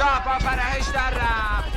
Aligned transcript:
شاه 0.00 0.24
با 0.24 0.38
فرهش 0.38 0.88
در 0.94 1.10
رفت 1.10 1.72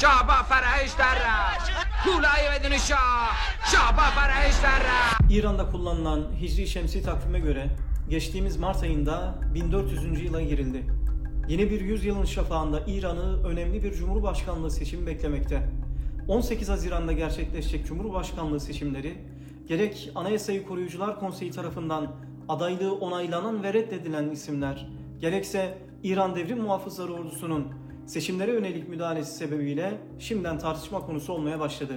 شاه 0.00 0.26
با 0.26 0.42
فرهش 0.42 0.92
در 0.98 1.14
رفت 1.14 1.70
کولای 2.04 2.58
بدون 2.58 2.78
شاه 2.78 3.30
شاه 3.72 3.92
با 3.96 4.02
فرهش 4.02 4.54
در 4.62 4.78
رفت 4.78 5.16
İran'da 5.30 5.70
kullanılan 5.70 6.26
Hicri 6.40 6.66
Şemsi 6.66 7.02
takvime 7.02 7.38
göre 7.38 7.70
geçtiğimiz 8.08 8.56
Mart 8.56 8.82
ayında 8.82 9.34
1400. 9.54 10.22
yıla 10.22 10.42
girildi. 10.42 10.82
Yeni 11.48 11.70
bir 11.70 11.80
yüzyılın 11.80 12.24
şafağında 12.24 12.80
İran'ı 12.86 13.42
önemli 13.46 13.82
bir 13.82 13.92
cumhurbaşkanlığı 13.94 14.70
seçimi 14.70 15.06
beklemekte. 15.06 15.62
18 16.28 16.68
Haziran'da 16.68 17.12
gerçekleşecek 17.12 17.86
cumhurbaşkanlığı 17.86 18.60
seçimleri 18.60 19.18
gerek 19.68 20.10
Anayasayı 20.14 20.66
Koruyucular 20.66 21.20
Konseyi 21.20 21.50
tarafından 21.50 22.12
adaylığı 22.48 22.94
onaylanan 22.94 23.62
ve 23.62 23.72
reddedilen 23.72 24.30
isimler, 24.30 24.88
gerekse 25.20 25.78
İran 26.03 26.35
Devrim 26.35 26.61
Muhafızları 26.61 27.13
Ordusu'nun 27.13 27.67
seçimlere 28.05 28.51
yönelik 28.51 28.89
müdahalesi 28.89 29.35
sebebiyle 29.35 30.01
şimdiden 30.19 30.59
tartışma 30.59 31.05
konusu 31.05 31.33
olmaya 31.33 31.59
başladı. 31.59 31.93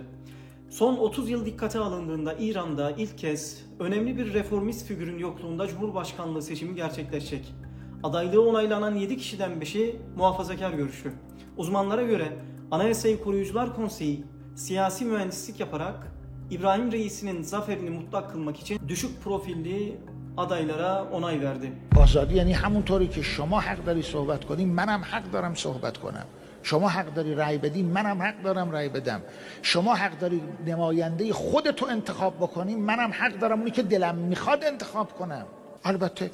Son 0.71 0.97
30 0.97 1.31
yıl 1.31 1.47
dikkate 1.47 1.79
alındığında 1.79 2.35
İran'da 2.39 2.91
ilk 2.91 3.19
kez 3.19 3.67
önemli 3.79 4.17
bir 4.17 4.35
reformist 4.35 4.87
figürün 4.87 5.19
yokluğunda 5.19 5.67
Cumhurbaşkanlığı 5.67 6.43
seçimi 6.43 6.75
gerçekleşecek. 6.75 7.55
Adaylığı 8.03 8.48
onaylanan 8.48 8.95
7 8.95 9.17
kişiden 9.17 9.53
5'i 9.53 10.01
muhafazakar 10.17 10.73
görüşlü. 10.73 11.12
Uzmanlara 11.57 12.03
göre 12.03 12.33
Anayasayı 12.71 13.23
Koruyucular 13.23 13.77
Konseyi 13.77 14.25
siyasi 14.55 15.05
mühendislik 15.05 15.61
yaparak 15.61 16.12
İbrahim 16.51 16.93
Reis'inin 16.93 17.43
zaferini 17.43 17.91
mutlak 17.91 18.33
kılmak 18.33 18.61
için 18.61 18.81
düşük 18.89 19.23
profilli 19.23 19.98
adaylara 20.37 20.93
onay 21.17 21.36
verdi. 21.41 21.72
آزادی 21.97 22.34
یعنی 22.34 22.53
همونطوری 22.53 23.09
که 23.09 23.22
شما 23.22 23.61
حق 23.61 23.84
داری 23.84 24.03
صحبت 24.03 24.45
کنی 24.45 24.64
منم 24.64 25.03
حق 25.11 25.31
دارم 25.31 25.55
صحبت 25.55 25.97
کنم. 25.97 26.27
شما 26.62 26.89
حق 26.89 27.14
داری 27.14 27.34
رأی 27.34 27.59
بدی 27.59 27.83
منم 27.83 28.22
حق 28.22 28.42
دارم 28.42 28.70
رأی 28.70 28.89
بدم. 28.89 29.20
شما 29.62 29.94
حق 29.94 30.19
داری 30.19 30.42
نماینده 30.67 31.33
خودتو 31.33 31.86
انتخاب 31.86 32.36
بکنی 32.36 32.75
منم 32.75 33.11
حق 33.12 33.39
دارم 33.39 33.59
اونی 33.59 33.70
که 33.70 33.83
دلم 33.83 34.14
می‌خواد 34.14 34.64
انتخاب 34.64 35.12
کنم. 35.12 35.47
البته 35.84 36.31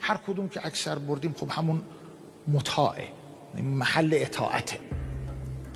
هر 0.00 0.16
کدوم 0.26 0.48
که 0.48 0.66
اکثر 0.66 0.98
بردیم 0.98 1.34
خب 1.38 1.48
همون 1.50 1.82
مطاعه 2.48 3.08
محل 3.62 4.10
اطاعته. 4.12 4.78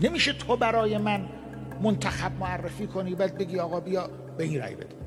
نمیشه 0.01 0.33
تو 0.33 0.57
برای 0.57 0.99
من 0.99 1.29
منتخب 1.83 2.33
معرفی 2.41 2.87
کنی 2.87 3.15
بعد 3.15 3.39
بگی 3.39 3.59
آقا 3.59 3.81
بیا 3.81 4.11
به 4.39 4.45
این 4.45 4.61
رأی 4.61 4.75
بده. 4.75 5.06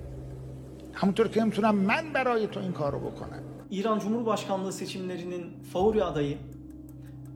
همونطور 0.94 1.28
که 1.28 1.40
نمیتونم 1.40 1.74
من 1.74 2.12
برای 2.12 2.46
تو 2.46 2.60
این 2.60 2.72
کارو 2.72 2.98
بکنم 2.98 3.42
İran 3.70 3.98
Cumhurbaşkanlığı 3.98 4.72
seçimlerinin 4.72 5.62
favori 5.72 6.04
adayı, 6.04 6.38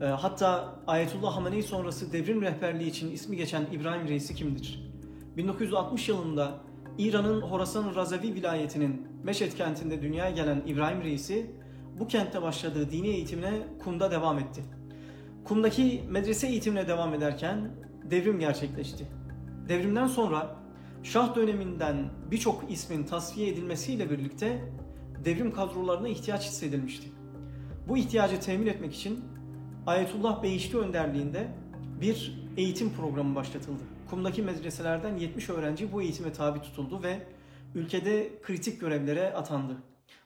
e, 0.01 0.05
hatta 0.05 0.75
Ayetullah 0.87 1.35
Hamenei 1.35 1.63
sonrası 1.63 2.13
devrim 2.13 2.41
rehberliği 2.41 2.89
için 2.89 3.11
ismi 3.11 3.37
geçen 3.37 3.65
İbrahim 3.71 4.07
Reisi 4.07 4.35
kimdir? 4.35 4.91
1960 5.37 6.09
yılında 6.09 6.51
İran'ın 6.97 7.41
Horasan 7.41 7.95
Razavi 7.95 8.33
vilayetinin 8.35 9.07
Meşet 9.23 9.55
kentinde 9.55 10.01
dünyaya 10.01 10.31
gelen 10.31 10.63
İbrahim 10.65 11.01
Reisi 11.03 11.51
bu 11.99 12.07
kentte 12.07 12.41
başladığı 12.41 12.91
dini 12.91 13.07
eğitimine 13.07 13.53
Kum'da 13.83 14.11
devam 14.11 14.39
etti. 14.39 14.63
Kum'daki 15.45 16.03
medrese 16.09 16.47
eğitimine 16.47 16.87
devam 16.87 17.13
ederken 17.13 17.71
devrim 18.03 18.39
gerçekleşti. 18.39 19.07
Devrimden 19.69 20.07
sonra 20.07 20.55
Şah 21.04 21.34
döneminden 21.34 21.96
birçok 22.30 22.70
ismin 22.70 23.04
tasfiye 23.04 23.48
edilmesiyle 23.48 24.10
birlikte 24.10 24.72
devrim 25.24 25.52
kadrolarına 25.52 26.08
ihtiyaç 26.08 26.46
hissedilmişti. 26.46 27.08
Bu 27.88 27.96
ihtiyacı 27.96 28.40
temin 28.40 28.66
etmek 28.66 28.94
için 28.94 29.24
Ayetullah 29.86 30.42
Beyişli 30.42 30.78
önderliğinde 30.78 31.48
bir 32.00 32.44
eğitim 32.56 32.92
programı 32.92 33.34
başlatıldı. 33.34 33.82
Kum'daki 34.10 34.42
medreselerden 34.42 35.16
70 35.16 35.50
öğrenci 35.50 35.92
bu 35.92 36.02
eğitime 36.02 36.32
tabi 36.32 36.60
tutuldu 36.60 37.02
ve 37.02 37.26
ülkede 37.74 38.30
kritik 38.42 38.80
görevlere 38.80 39.34
atandı. 39.34 39.76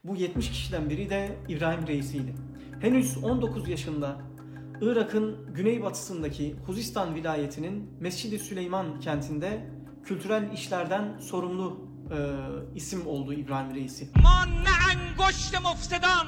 Bu 0.05 0.17
70 0.17 0.51
kişiden 0.51 0.91
biri 0.91 1.11
de 1.11 1.37
İbrahim 1.49 1.87
Reisiydi. 1.87 2.35
Henüz 2.81 3.25
19 3.25 3.69
yaşında 3.69 4.17
Irak'ın 4.81 5.55
güneybatısındaki 5.55 6.55
Huzistan 6.67 7.15
vilayetinin 7.15 7.91
Mescid-i 8.01 8.39
Süleyman 8.39 9.01
kentinde 9.01 9.78
kültürel 10.06 10.54
işlerden 10.54 11.20
sorumlu 11.20 11.88
e, 12.12 12.18
isim 12.76 13.08
oldu 13.08 13.34
İbrahim 13.34 13.76
Reisi. 13.76 14.08
ما 14.26 14.38
نه 14.68 14.76
انگشت 14.94 15.54
مفسدان 15.68 16.28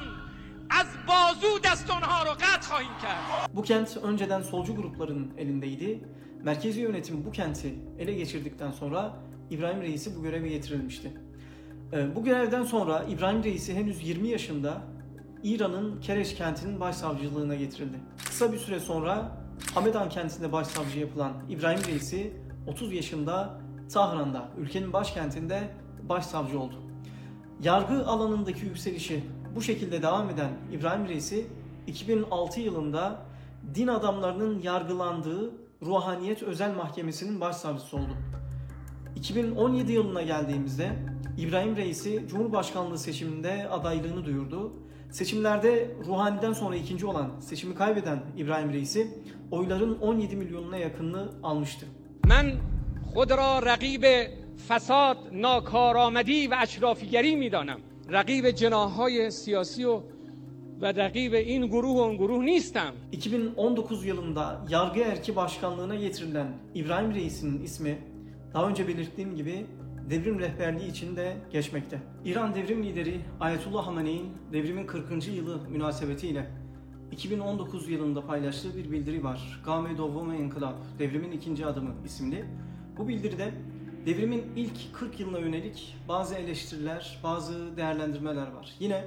از 0.80 0.86
بازو 1.10 1.50
دست 1.66 1.90
اونها 1.90 2.18
رو 2.26 2.30
قطع 2.44 2.60
خواهیم 2.68 2.94
کرد 3.02 3.22
Bu 3.56 3.62
kent 3.62 3.96
önceden 4.02 4.42
solcu 4.42 4.76
grupların 4.76 5.32
elindeydi. 5.38 6.04
Merkezi 6.44 6.80
yönetim 6.80 7.24
bu 7.24 7.30
kenti 7.32 7.74
ele 7.98 8.12
geçirdikten 8.14 8.70
sonra 8.70 9.16
İbrahim 9.50 9.80
Reisi 9.82 10.16
bu 10.16 10.22
göreve 10.22 10.48
getirilmişti. 10.48 11.12
Ee, 11.92 12.16
Bu 12.16 12.24
görevden 12.24 12.62
sonra 12.64 13.04
İbrahim 13.08 13.44
Reisi 13.44 13.74
henüz 13.74 14.08
20 14.08 14.28
yaşında 14.28 14.82
İran'ın 15.42 16.00
Kereş 16.00 16.34
kentinin 16.34 16.80
başsavcılığına 16.80 17.54
getirildi. 17.54 17.96
Kısa 18.26 18.52
bir 18.52 18.58
süre 18.58 18.80
sonra 18.80 19.38
Hamedan 19.74 20.08
kentinde 20.08 20.52
başsavcı 20.52 20.98
yapılan 20.98 21.32
İbrahim 21.48 21.84
Reisi 21.84 22.32
30 22.67 22.93
yaşında 22.93 23.61
Tahran'da, 23.93 24.49
ülkenin 24.57 24.93
başkentinde 24.93 25.69
başsavcı 26.09 26.59
oldu. 26.59 26.75
Yargı 27.63 28.05
alanındaki 28.05 28.65
yükselişi 28.65 29.23
bu 29.55 29.61
şekilde 29.61 30.01
devam 30.01 30.29
eden 30.29 30.49
İbrahim 30.71 31.07
Reisi 31.07 31.47
2006 31.87 32.59
yılında 32.59 33.25
din 33.75 33.87
adamlarının 33.87 34.61
yargılandığı 34.61 35.51
Ruhaniyet 35.81 36.43
Özel 36.43 36.75
Mahkemesi'nin 36.75 37.41
başsavcısı 37.41 37.97
oldu. 37.97 38.17
2017 39.15 39.91
yılına 39.91 40.21
geldiğimizde 40.21 40.91
İbrahim 41.37 41.75
Reisi 41.75 42.25
Cumhurbaşkanlığı 42.29 42.97
seçiminde 42.97 43.69
adaylığını 43.69 44.25
duyurdu. 44.25 44.73
Seçimlerde 45.11 45.95
Ruhani'den 46.05 46.53
sonra 46.53 46.75
ikinci 46.75 47.05
olan, 47.05 47.39
seçimi 47.39 47.75
kaybeden 47.75 48.23
İbrahim 48.37 48.73
Reisi 48.73 49.17
oyların 49.51 49.99
17 49.99 50.35
milyonuna 50.35 50.77
yakınını 50.77 51.29
almıştı. 51.43 51.85
من 52.26 52.52
خود 53.12 53.32
را 53.32 53.58
رقیب 53.58 54.04
فساد 54.68 55.16
ناکارآمدی 55.32 56.46
و 56.46 56.56
اشرافیگری 56.58 57.36
میدانم 57.36 57.80
رقیب 58.08 58.50
جناحهای 58.50 59.30
سیاسی 59.30 59.84
و 59.84 60.00
و 60.80 60.86
رقیب 60.86 61.34
این 61.34 61.66
گروه 61.66 61.96
و 61.96 62.00
اون 62.00 62.16
گروه 62.16 62.44
نیستم 62.44 62.92
2019 63.12 64.04
yılında 64.04 64.64
yargı 64.68 65.00
erki 65.00 65.36
başkanlığına 65.36 65.94
getirilen 65.94 66.46
İbrahim 66.74 67.14
Reis'in 67.14 67.62
ismi 67.62 67.98
daha 68.54 68.68
önce 68.68 68.88
belirttiğim 68.88 69.36
gibi 69.36 69.66
devrim 70.10 70.38
rehberliği 70.38 70.90
için 70.90 71.16
de 71.16 71.36
geçmekte. 71.52 71.98
İran 72.24 72.54
devrim 72.54 72.82
lideri 72.82 73.20
Ayetullah 73.40 73.86
Hamenei'nin 73.86 74.32
devrimin 74.52 74.86
40. 74.86 75.28
yılı 75.28 75.60
münasebetiyle 75.68 76.46
2019 77.11 77.89
yılında 77.89 78.25
paylaştığı 78.27 78.77
bir 78.77 78.91
bildiri 78.91 79.23
var. 79.23 79.61
Game 79.65 79.97
Dovome 79.97 80.37
İnkılap, 80.37 80.75
devrimin 80.99 81.31
ikinci 81.31 81.65
adımı 81.65 81.93
isimli. 82.05 82.45
Bu 82.97 83.07
bildiride 83.07 83.53
devrimin 84.05 84.43
ilk 84.55 84.93
40 84.93 85.19
yılına 85.19 85.39
yönelik 85.39 85.97
bazı 86.07 86.35
eleştiriler, 86.35 87.19
bazı 87.23 87.77
değerlendirmeler 87.77 88.51
var. 88.51 88.75
Yine 88.79 89.05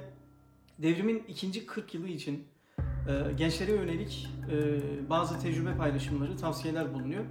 devrimin 0.79 1.23
ikinci 1.27 1.65
40 1.65 1.93
yılı 1.93 2.07
için 2.07 2.43
e, 2.79 3.33
gençlere 3.33 3.71
yönelik 3.71 4.29
e, 4.51 5.09
bazı 5.09 5.39
tecrübe 5.39 5.77
paylaşımları, 5.77 6.37
tavsiyeler 6.37 6.93
bulunuyor. 6.93 7.25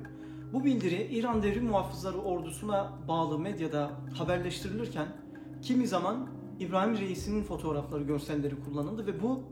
Bu 0.52 0.64
bildiri 0.64 1.02
İran 1.02 1.42
Devrim 1.42 1.64
Muhafızları 1.64 2.18
Ordusu'na 2.18 2.92
bağlı 3.08 3.38
medyada 3.38 3.90
haberleştirilirken 4.18 5.08
kimi 5.62 5.86
zaman 5.86 6.28
İbrahim 6.60 6.98
Reis'in 6.98 7.42
fotoğrafları, 7.42 8.02
görselleri 8.02 8.54
kullanıldı 8.64 9.06
ve 9.06 9.22
bu 9.22 9.42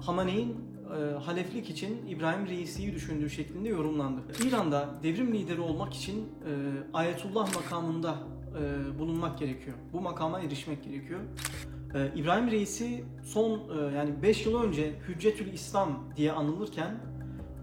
Hamaney'in 0.00 0.56
e, 0.98 1.18
haleflik 1.18 1.70
için 1.70 2.06
İbrahim 2.06 2.46
Reisi'yi 2.46 2.94
düşündüğü 2.94 3.30
şeklinde 3.30 3.68
yorumlandı. 3.68 4.20
İran'da 4.48 4.88
devrim 5.02 5.34
lideri 5.34 5.60
olmak 5.60 5.94
için 5.94 6.18
e, 6.18 6.52
Ayetullah 6.92 7.54
makamında 7.54 8.14
e, 8.60 8.98
bulunmak 8.98 9.38
gerekiyor. 9.38 9.76
Bu 9.92 10.00
makama 10.00 10.40
erişmek 10.40 10.84
gerekiyor. 10.84 11.20
E, 11.94 12.12
İbrahim 12.16 12.50
Reisi 12.50 13.04
son 13.24 13.50
e, 13.52 13.96
yani 13.96 14.22
5 14.22 14.46
yıl 14.46 14.62
önce 14.62 14.94
Hüccetül 15.08 15.52
İslam 15.52 16.04
diye 16.16 16.32
anılırken 16.32 17.00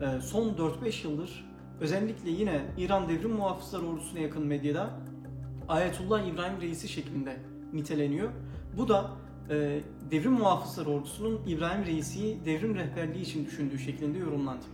e, 0.02 0.22
son 0.22 0.50
4-5 0.50 1.08
yıldır 1.08 1.46
özellikle 1.82 2.30
yine 2.30 2.62
İran 2.78 3.10
Devrim 3.10 3.32
Muhafızları 3.32 3.86
Ordusu'na 3.86 4.20
yakın 4.20 4.48
medyada 4.48 4.90
Ayetullah 5.68 6.28
İbrahim 6.28 6.62
Reisi 6.62 6.88
şeklinde 6.88 7.38
niteleniyor. 7.74 8.30
Bu 8.78 8.88
da 8.88 9.12
e, 9.51 9.81
Devrim 10.11 10.33
Muhafızları 10.33 10.91
Ordusu'nun 10.91 11.41
İbrahim 11.47 11.85
Reisi'yi 11.87 12.45
devrim 12.45 12.75
rehberliği 12.75 13.25
için 13.25 13.47
düşündüğü 13.47 13.79
şeklinde 13.79 14.19
yorumlandı. 14.19 14.65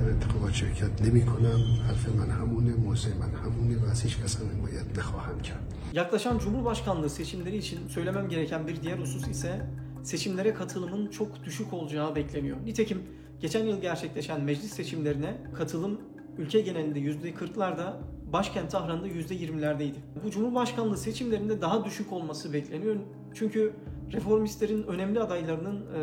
در 0.00 0.08
انتخابات 0.14 0.54
شرکت 0.62 0.92
نمی 1.04 1.22
کنم 1.32 1.60
حرف 1.86 2.04
من 2.20 2.30
همونه 2.38 2.72
موضع 2.86 3.10
من 3.22 3.32
همونه 3.42 3.74
و 3.82 3.84
از 3.92 4.04
هیچ 4.04 4.14
کس 4.22 4.32
هم 4.40 4.48
حمایت 4.54 4.86
نخواهم 4.98 5.38
کرد 5.42 5.64
Yaklaşan 5.92 6.38
Cumhurbaşkanlığı 6.38 7.10
seçimleri 7.10 7.56
için 7.56 7.88
söylemem 7.88 8.28
gereken 8.28 8.66
bir 8.68 8.82
diğer 8.82 8.98
husus 8.98 9.28
ise 9.28 9.66
seçimlere 10.02 10.54
katılımın 10.54 11.06
çok 11.06 11.44
düşük 11.44 11.72
olacağı 11.72 12.14
bekleniyor. 12.14 12.56
Nitekim 12.64 13.02
geçen 13.40 13.64
yıl 13.64 13.80
gerçekleşen 13.80 14.40
meclis 14.40 14.72
seçimlerine 14.72 15.36
katılım 15.54 16.00
ülke 16.38 16.60
genelinde 16.60 16.98
%40'larda, 17.00 17.92
başkent 18.32 18.70
Tahran'da 18.70 19.08
%20'lerdeydi. 19.08 19.96
Bu 20.24 20.30
Cumhurbaşkanlığı 20.30 20.96
seçimlerinde 20.96 21.60
daha 21.60 21.84
düşük 21.84 22.12
olması 22.12 22.52
bekleniyor. 22.52 22.96
Çünkü 23.34 23.72
reformistlerin 24.13 24.83
önemli 24.83 25.19
adaylarının 25.19 25.81
e, 25.81 25.99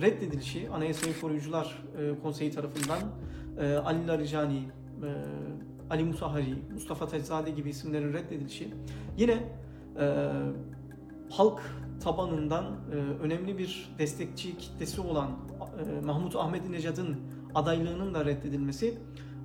reddedilişi 0.00 0.70
Anayasayı 0.70 1.20
Koruyucular 1.20 1.82
e, 1.98 2.22
Konseyi 2.22 2.50
tarafından 2.50 2.98
e, 3.60 3.74
Ali 3.74 4.06
Larijani, 4.06 4.58
e, 4.58 5.08
Ali 5.90 6.04
Musahari, 6.04 6.54
Mustafa 6.72 7.08
Teczade 7.08 7.50
gibi 7.50 7.70
isimlerin 7.70 8.12
reddedilişi 8.12 8.74
yine 9.18 9.32
e, 10.00 10.28
halk 11.30 11.60
tabanından 12.04 12.64
e, 12.64 12.94
önemli 13.22 13.58
bir 13.58 13.94
destekçi 13.98 14.58
kitlesi 14.58 15.00
olan 15.00 15.28
e, 15.28 16.06
Mahmut 16.06 16.36
Ahmedinejad'ın 16.36 17.16
adaylığının 17.54 18.14
da 18.14 18.24
reddedilmesi 18.24 18.98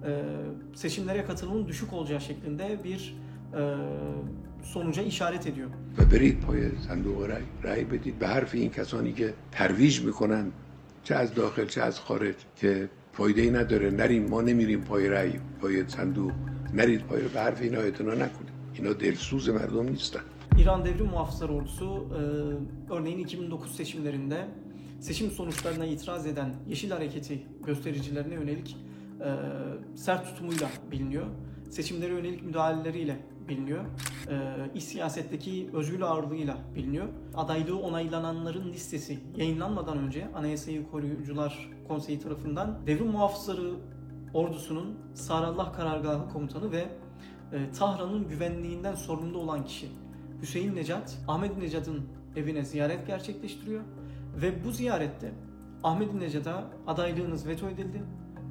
e, 0.06 0.24
seçimlere 0.76 1.26
katılımın 1.26 1.68
düşük 1.68 1.94
olacağı 1.94 2.22
şeklinde 2.22 2.84
bir 2.84 3.18
e, 3.54 3.76
sonuca 4.75 5.03
işaret 5.03 5.47
ediyor. 5.47 5.69
و 5.99 6.05
برید 6.05 6.41
پای 6.41 6.61
صندوق 6.89 7.19
رای, 7.31 7.43
رای 7.63 7.85
بدید 7.85 8.19
به 8.19 8.27
حرف 8.27 8.55
این 8.55 8.71
کسانی 8.71 9.13
که 9.13 9.35
ترویج 9.53 10.01
میکنن 10.01 10.53
چه 11.03 11.15
از 11.15 11.35
داخل 11.35 11.67
چه 11.67 11.83
از 11.83 12.01
خارج 12.01 12.35
که 12.57 12.89
فایده 13.13 13.43
ای 13.43 13.51
نداره 13.51 13.91
نریم 13.91 14.25
ما 14.29 14.41
نمیریم 14.43 14.81
پای 14.81 15.09
رای 15.09 15.33
پای 15.61 15.89
صندوق 15.89 16.33
نرید 16.75 17.03
پای 17.09 17.23
به 17.35 17.41
حرف 17.41 17.61
اینا 17.63 17.81
اعتنا 17.81 18.15
نکنید 18.15 18.51
اینا 18.75 18.93
دلسوز 18.93 19.49
مردم 19.49 19.89
نیستن 19.89 20.21
İran 20.59 20.85
Devrim 20.85 21.07
Muhafızları 21.07 21.53
Ordusu 21.53 22.07
e, 22.91 22.93
örneğin 22.95 23.19
2009 23.19 23.77
seçimlerinde 23.77 24.49
seçim 25.01 25.31
sonuçlarına 25.31 25.85
itiraz 25.85 26.27
eden 26.27 26.55
Yeşil 26.69 26.91
Hareketi 26.91 27.43
göstericilerine 27.67 28.35
yönelik 28.35 28.77
e, 29.21 29.29
sert 29.97 30.27
tutumuyla 30.27 30.69
biliniyor. 30.91 31.27
Seçimlere 31.71 32.13
yönelik 32.13 32.43
müdahaleleriyle 32.43 33.17
biliniyor. 33.50 33.86
E, 34.30 34.36
iç 34.76 34.84
siyasetteki 34.84 35.70
özgür 35.74 36.02
ağırlığıyla 36.02 36.58
biliniyor. 36.76 37.08
Adaylığı 37.36 37.80
onaylananların 37.80 38.74
listesi 38.74 39.20
yayınlanmadan 39.38 39.98
önce 39.98 40.28
Anayasayı 40.36 40.92
Koruyucular 40.92 41.70
Konseyi 41.88 42.20
tarafından 42.20 42.88
Devrim 42.88 43.08
Muhafızları 43.08 43.74
Ordusu'nun 44.34 44.98
Sarallah 45.14 45.74
Karargahı 45.74 46.30
Komutanı 46.30 46.72
ve 46.72 46.86
e, 47.52 47.72
Tahran'ın 47.72 48.28
güvenliğinden 48.28 48.96
sorumlu 48.96 49.38
olan 49.38 49.66
kişi 49.66 49.90
Hüseyin 50.42 50.76
Necat, 50.76 51.18
Ahmet 51.28 51.58
Necat'ın 51.58 52.02
evine 52.36 52.66
ziyaret 52.66 53.08
gerçekleştiriyor 53.08 53.82
ve 54.42 54.66
bu 54.66 54.72
ziyarette 54.72 55.32
Ahmet 55.84 56.14
Necat'a 56.14 56.64
adaylığınız 56.88 57.48
veto 57.48 57.70
edildi. 57.70 58.04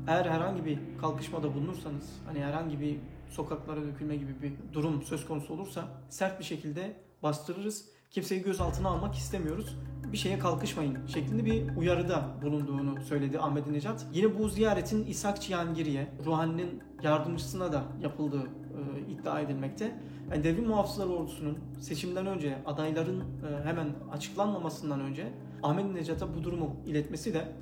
Eğer 0.09 0.25
herhangi 0.25 0.65
bir 0.65 0.79
kalkışmada 1.01 1.55
bulunursanız, 1.55 2.21
hani 2.27 2.45
herhangi 2.45 2.81
bir 2.81 2.97
sokaklara 3.31 3.83
dökülme 3.83 4.17
gibi 4.17 4.43
bir 4.43 4.53
durum 4.73 5.03
söz 5.03 5.27
konusu 5.27 5.55
olursa 5.55 5.85
sert 6.09 6.39
bir 6.39 6.45
şekilde 6.45 6.97
bastırırız. 7.23 7.89
Kimseyi 8.11 8.43
gözaltına 8.43 8.89
almak 8.89 9.15
istemiyoruz. 9.15 9.77
Bir 10.12 10.17
şeye 10.17 10.39
kalkışmayın 10.39 11.06
şeklinde 11.06 11.45
bir 11.45 11.77
uyarıda 11.77 12.25
bulunduğunu 12.43 13.03
söyledi 13.03 13.41
Ahmet 13.41 13.67
Necat. 13.67 14.06
Yine 14.12 14.39
bu 14.39 14.49
ziyaretin 14.49 15.05
İshak 15.06 15.43
Cihangir'e, 15.43 16.11
Ruhani'nin 16.25 16.83
yardımcısına 17.03 17.73
da 17.73 17.83
yapıldığı 18.03 18.43
e, 18.43 19.12
iddia 19.12 19.41
edilmekte. 19.41 20.01
Yani 20.31 20.45
Devrim 20.45 20.67
Muhafızları 20.67 21.09
Ordusu'nun 21.09 21.59
seçimden 21.81 22.27
önce 22.27 22.59
adayların 22.67 23.21
e, 23.21 23.65
hemen 23.65 23.89
açıklanmamasından 24.12 25.01
önce 25.01 25.33
Ahmet 25.62 25.95
Necat'a 25.95 26.35
bu 26.35 26.45
durumu 26.45 26.77
iletmesi 26.87 27.35
de 27.35 27.53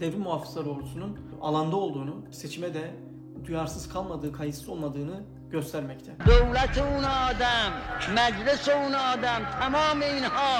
Devrim 0.00 0.20
Muhafızları 0.20 0.70
Ordusu'nun 0.70 1.18
alanda 1.40 1.76
olduğunu, 1.76 2.14
seçime 2.30 2.74
de 2.74 2.90
duyarsız 3.46 3.88
kalmadığı, 3.88 4.32
kayıtsız 4.32 4.68
olmadığını 4.68 5.22
göstermekte. 5.50 6.12
دولت 6.26 6.76
اون 6.78 7.04
آدم 7.28 7.70
مجلس 8.20 8.64
اون 8.68 8.94
آدم 9.12 9.40
تمام 9.60 10.00
اینها 10.12 10.54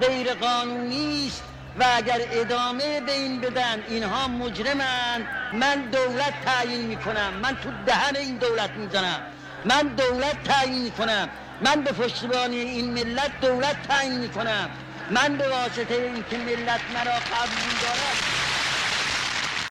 غیر 0.00 0.34
قانونی 0.34 1.26
است 1.26 1.42
و 1.80 1.84
اگر 1.96 2.20
ادامه 2.30 3.00
به 3.00 3.12
این 3.12 3.40
بدن 3.40 3.78
اینها 3.88 4.28
مجرمن 4.28 5.20
من 5.52 5.90
دولت 5.92 6.34
تعیین 6.44 6.86
میکنم 6.86 7.32
من 7.42 7.54
تو 7.62 7.70
دهن 7.86 8.16
این 8.16 8.36
دولت 8.36 8.70
میزنم 8.70 9.20
من 9.64 9.82
دولت 10.02 10.44
تعیین 10.44 10.82
میکنم 10.82 11.28
من 11.64 11.82
به 11.84 11.92
پشتیبانی 11.92 12.56
این 12.56 12.90
ملت 12.90 13.32
دولت 13.40 13.82
تعیین 13.88 14.18
میکنم 14.18 14.70
من 15.10 15.36
به 15.36 15.48
واسطه 15.48 15.94
اینکه 15.94 16.36
ملت 16.38 16.80
مرا 16.94 17.16
قبول 17.32 17.72
دارد 17.82 18.35